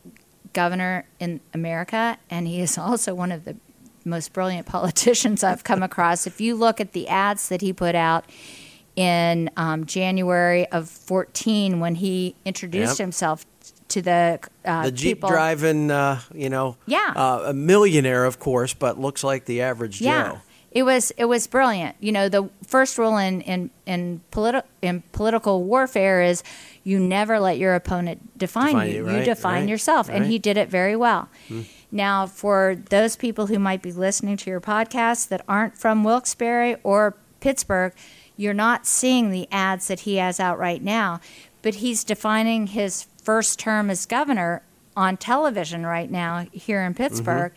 [0.53, 3.55] governor in America, and he is also one of the
[4.05, 6.25] most brilliant politicians I've come across.
[6.25, 8.25] If you look at the ads that he put out
[8.99, 13.05] in um, January of 14 when he introduced Yep.
[13.05, 13.45] himself
[13.87, 15.29] to the uh, the Jeep people.
[15.29, 17.13] driving, uh, you know, Yeah.
[17.15, 20.31] uh, a millionaire, of course, but looks like the average Yeah.
[20.31, 20.37] Joe.
[20.71, 21.95] It was it was brilliant.
[21.99, 26.43] You know, the first rule in in in, politi- in political warfare is
[26.83, 29.09] you never let your opponent define, Define you.
[29.09, 30.25] you, you define right, yourself, and right.
[30.25, 30.31] Hmm.
[30.31, 31.27] he did it very well.
[31.91, 36.75] Now, for those people who might be listening to your podcast that aren't from Wilkes-Barre
[36.83, 37.93] or Pittsburgh,
[38.39, 41.19] you're not seeing the ads that he has out right now,
[41.61, 44.61] but he's defining his first term as governor
[44.95, 47.51] on television right now here in Pittsburgh.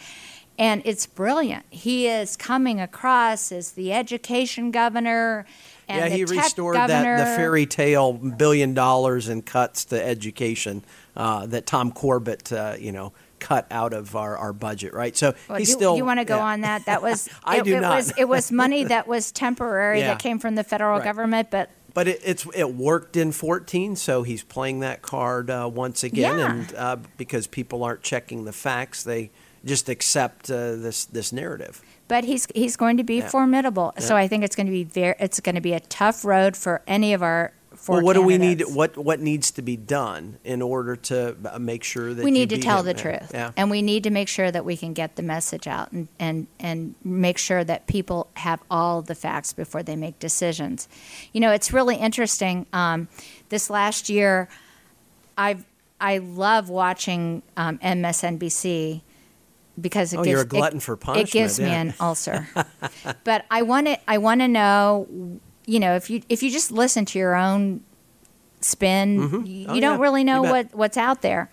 [0.58, 1.64] And it's brilliant.
[1.70, 5.46] He is coming across as the education governor
[5.88, 6.10] and the other.
[6.10, 6.88] yeah, he restored that
[7.28, 10.82] the fairy tale billion dollars in cuts to education
[11.16, 13.12] uh, that Tom Corbett, uh, you know,
[13.42, 15.16] cut out of our, our budget, right?
[15.16, 15.96] So Well, he's you, still.
[15.96, 16.44] you want to go yeah.
[16.52, 16.87] on that?
[16.87, 17.96] That was I it, do it not.
[17.96, 20.09] was it was money that was temporary Yeah.
[20.14, 21.05] that came from the federal Right.
[21.05, 25.68] government, but But it, it's it worked in 14, so he's playing that card uh,
[25.72, 26.50] once again, Yeah.
[26.52, 29.31] and uh, because people aren't checking the facts, they
[29.64, 31.83] just accept uh, this this narrative.
[32.09, 33.28] but he's he's going to be Yeah.
[33.28, 33.92] formidable.
[33.98, 36.57] So I think it's going to be very it's going to be a tough road
[36.57, 38.62] for any of our four well, what do we need?
[38.62, 42.50] What what needs to be done in order to uh, make sure that we need
[42.50, 42.86] to tell him?
[42.86, 43.02] the Yeah.
[43.18, 43.50] truth Yeah.
[43.56, 46.46] and we need to make sure that we can get the message out and, and,
[46.60, 50.88] and make sure that people have all the facts before they make decisions
[51.32, 53.08] you know it's really interesting um,
[53.48, 54.48] this last year
[55.36, 55.64] i've
[56.00, 59.00] i love watching um, msnbc
[59.80, 62.46] because it Oh, gives you're a it- glutton for it punishment, gives me an ulcer
[63.24, 65.08] but i want to i want to know
[65.66, 67.83] you know if you if you just listen to your own
[68.61, 70.03] spin you, Oh, you don't yeah.
[70.03, 71.51] really know what what's out there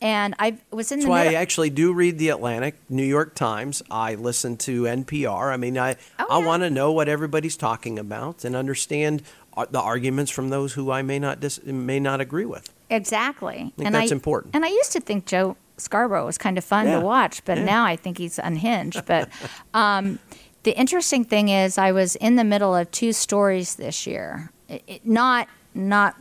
[0.00, 3.34] and I was in That's the why I actually do read the Atlantic, New York
[3.34, 3.82] Times.
[3.90, 5.50] I listen to NPR.
[5.50, 6.46] I mean, I Oh, I yeah.
[6.46, 9.22] want to know what everybody's talking about and understand
[9.70, 12.70] the arguments from those who I may not dis- may not agree with.
[12.90, 13.72] Exactly.
[13.78, 14.54] and that's I, important.
[14.54, 16.98] And I used to think Joe Scarborough was kind of fun Yeah.
[17.00, 17.64] to watch, but Yeah.
[17.64, 19.06] now I think he's unhinged.
[19.06, 19.30] But
[19.74, 20.18] um,
[20.66, 24.50] the interesting thing is, I was in the middle of two stories this year.
[24.68, 26.16] It, it- not not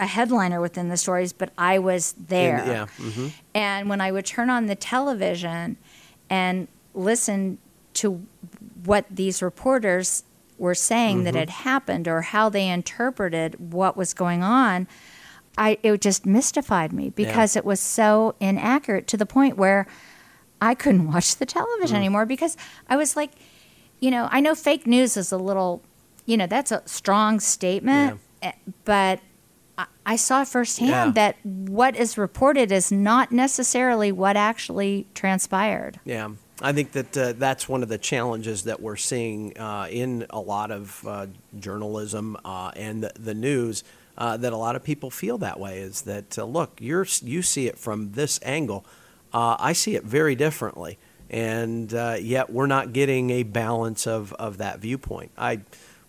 [0.00, 2.58] a headliner within the stories, but I was there.
[2.58, 2.86] And- yeah.
[3.12, 5.76] hmm And when I would turn on the television
[6.30, 7.58] and listen
[7.94, 8.24] to
[8.84, 10.22] what these reporters
[10.58, 11.38] were saying that Mm-hmm.
[11.38, 14.86] had happened or how they interpreted what was going on,
[15.56, 19.86] I it just mystified me because it was so inaccurate to the point where
[20.60, 22.02] I couldn't watch the television Mm.
[22.04, 22.56] anymore because
[22.88, 23.32] I was like,
[24.00, 25.82] you know, I know fake news is a little,
[26.26, 28.52] you know, that's a strong statement, eh,
[28.84, 29.20] but
[29.76, 31.10] I, I saw firsthand Yeah.
[31.12, 36.00] that what is reported is not necessarily what actually transpired.
[36.04, 36.30] Yeah,
[36.60, 40.40] I think that uh, that's one of the challenges that we're seeing uh, in a
[40.40, 41.26] lot of uh,
[41.58, 43.84] journalism uh, and the, the news.
[44.16, 47.40] Uh, that a lot of people feel that way is that uh, look, you're you
[47.40, 48.84] see it from this angle,
[49.32, 50.98] uh, I see it very differently,
[51.30, 55.30] and uh, yet we're not getting a balance of of that viewpoint.
[55.36, 55.60] I.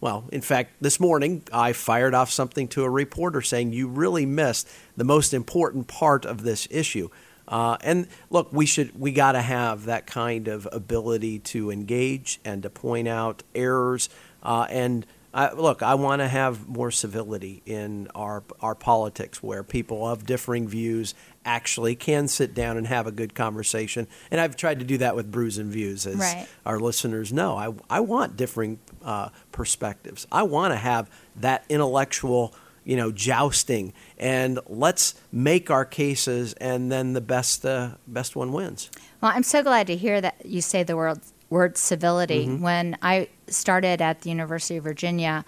[0.02, 4.26] Well, in fact, this morning I fired off something to a reporter saying you really
[4.26, 7.10] missed the most important part of this issue.
[7.50, 12.40] Uh, and look, we should we got to have that kind of ability to engage
[12.46, 14.08] and to point out errors.
[14.42, 19.64] Uh, and I, look, I want to have more civility in our our politics, where
[19.64, 21.14] people of differing views
[21.46, 24.08] actually can sit down and have a good conversation.
[24.32, 26.48] And I've tried to do that with Brews and Views, as Right.
[26.66, 27.56] our listeners know.
[27.56, 30.26] I I want differing uh, perspectives.
[30.32, 32.54] I want to have that intellectual
[32.86, 38.52] you know, jousting, and let's make our cases, and then the best uh, best one
[38.52, 38.90] wins.
[39.22, 41.20] Well, I'm so glad to hear that you say the word
[41.52, 42.48] word civility.
[42.48, 42.64] Mm-hmm.
[42.64, 45.46] When I started at the University of Virginia,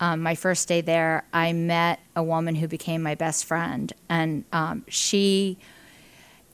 [0.00, 4.44] um, my first day there, I met a woman who became my best friend, and
[4.52, 5.58] um, she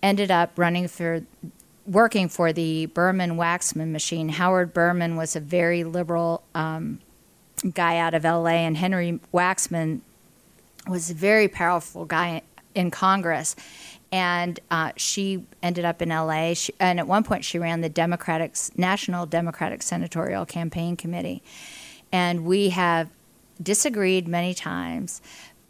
[0.02, 1.22] ended up running for
[1.86, 4.30] working for the Berman Waxman machine.
[4.30, 7.00] Howard Berman was a very liberal um,
[7.74, 10.00] guy out of LA, and Henry Waxman
[10.88, 12.42] was a very powerful guy
[12.74, 13.56] in Congress.
[14.12, 16.54] And uh, she ended up in LA.
[16.54, 21.42] She, and at one point, she ran the Democratic National Democratic Senatorial Campaign Committee.
[22.12, 23.10] And we have
[23.60, 25.20] disagreed many times,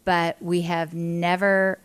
[0.03, 1.79] but we have never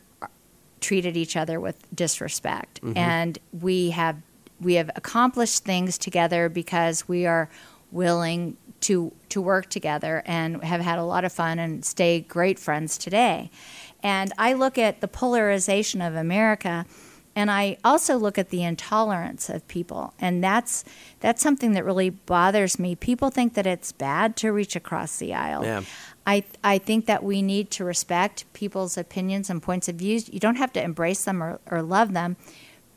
[0.81, 2.97] treated each other with disrespect, Mm-hmm.
[2.97, 4.17] and we have
[4.61, 7.49] we have accomplished things together because we are
[7.91, 12.59] willing to to work together and have had a lot of fun and stay great
[12.59, 13.51] friends today.
[14.03, 16.87] And I look at the polarization of America
[17.37, 20.85] and I also look at the intolerance of people and that's
[21.21, 22.97] that's something that really bothers me.
[22.97, 25.65] People think that it's bad to reach across the aisle.
[25.65, 25.83] Yeah.
[26.27, 30.29] I I think that we need to respect people's opinions and points of views.
[30.33, 32.37] You don't have to embrace them or, or love them,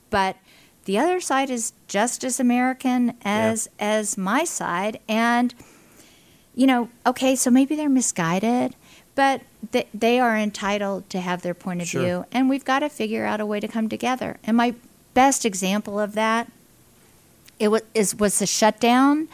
[0.10, 0.38] but
[0.86, 5.54] the other side is just as American as as my side, and
[6.56, 8.76] you know, okay, so maybe they're misguided,
[9.16, 9.42] but
[9.72, 12.02] th- they are entitled to have their point of Sure.
[12.02, 14.38] view, and we've got to figure out a way to come together.
[14.44, 14.74] And my
[15.14, 16.52] best example of that
[17.60, 19.28] it was is was the shutdown,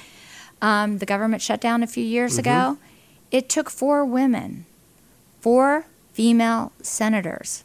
[0.62, 2.78] um, the government shutdown a few years ago.
[3.32, 4.66] It took four women,
[5.40, 7.64] four female senators,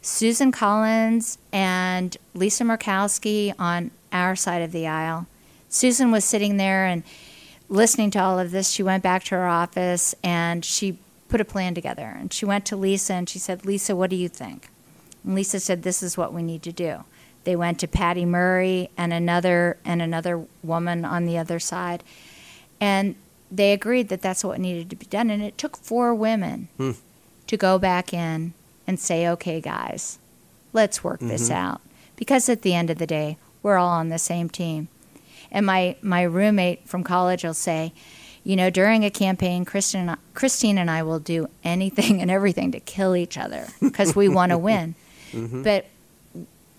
[0.00, 5.26] Susan Collins and Lisa Murkowski on our side of the aisle.
[5.68, 7.02] Susan was sitting there and
[7.68, 8.70] listening to all of this.
[8.70, 10.98] She went back to her office and she
[11.34, 12.14] put a plan together.
[12.16, 14.68] And she went to Lisa and she said, Lisa, what do you think?
[15.24, 17.02] And Lisa said, This is what we need to do.
[17.42, 22.04] They went to Patty Murray and another and another woman on the other side,
[22.80, 23.16] and
[23.50, 25.28] they agreed that that's what needed to be done.
[25.28, 26.92] And it took four women hmm.
[27.48, 28.54] to go back in
[28.86, 30.20] and say, "Okay, guys,
[30.72, 31.66] let's work this mm-hmm.
[31.66, 31.80] out,"
[32.14, 34.86] because at the end of the day, we're all on the same team.
[35.50, 37.92] And my my roommate from college will say,
[38.44, 42.80] you know, during a campaign, Kristen, Christine and I will do anything and everything to
[42.80, 44.94] kill each other because we want to win.
[45.34, 45.86] But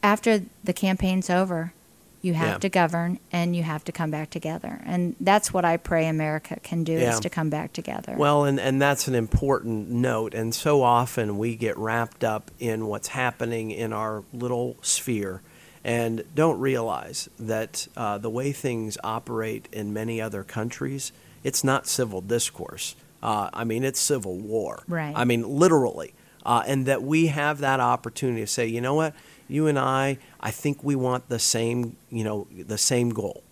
[0.02, 1.74] after the campaign's over,
[2.22, 2.58] you have Yeah.
[2.60, 4.82] to govern and you have to come back together.
[4.86, 7.14] And that's what I pray America can do Yeah.
[7.14, 8.16] is to come back together.
[8.18, 10.34] Well, and, and that's an important note.
[10.34, 15.42] And so often we get wrapped up in what's happening in our little sphere
[15.84, 21.12] and don't realize that uh, the way things operate in many other countries,
[21.46, 22.96] it's not civil discourse.
[23.22, 24.84] Uh, I mean, it's civil war.
[24.88, 25.14] Right.
[25.16, 26.14] I mean, literally.
[26.44, 29.16] Uh, and that we have that opportunity to say, you know what,
[29.48, 33.44] you and I, I think we want the same, you know, the same goal.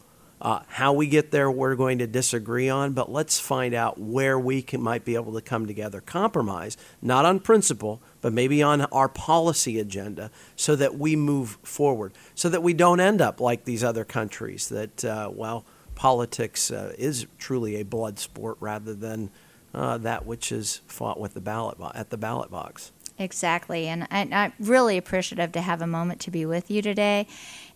[0.42, 4.38] Uh, how we get there, we're going to disagree on, but let's find out where
[4.38, 8.82] we can, might be able to come together, compromise, not on principle, but maybe on
[8.82, 13.64] our policy agenda, so that we move forward, so that we don't end up like
[13.64, 14.68] these other countries.
[14.68, 15.64] That uh, well,
[15.96, 19.30] politics uh, is truly a blood sport rather than
[19.74, 22.92] uh, that which is fought with the ballot bo- at the ballot box.
[23.18, 23.88] Exactly.
[23.88, 27.28] And, and I'm really appreciative to have a moment to be with you today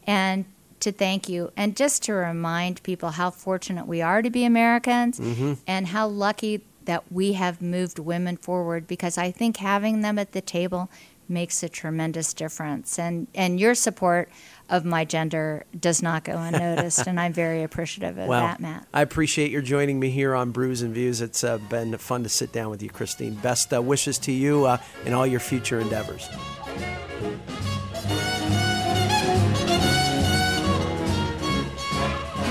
[0.06, 0.46] and
[0.80, 1.52] to thank you.
[1.56, 5.20] And just to remind people how fortunate we are to be Americans
[5.68, 10.32] and how lucky that we have moved women forward because I think having them at
[10.32, 10.90] the table
[11.30, 12.98] makes a tremendous difference.
[12.98, 14.30] And, and your support
[14.70, 17.08] of my gender does not go unnoticed.
[17.08, 18.88] and I'm very appreciative of Well, that, Matt.
[18.94, 21.22] I appreciate your joining me here on Brews and Views.
[21.22, 23.36] It's uh, been fun to sit down with you, Christine.
[23.36, 26.30] Best uh, wishes to you uh, in all your future endeavors.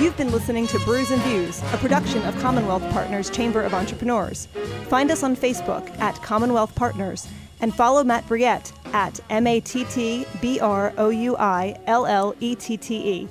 [0.00, 4.46] You've been listening to Brews and Views, a production of Commonwealth Partners Chamber of Entrepreneurs.
[4.88, 7.26] Find us on Facebook at Commonwealth Partners
[7.60, 12.06] and follow Matt Brouillette at M A T T B R O U I L
[12.06, 13.28] L E T T E.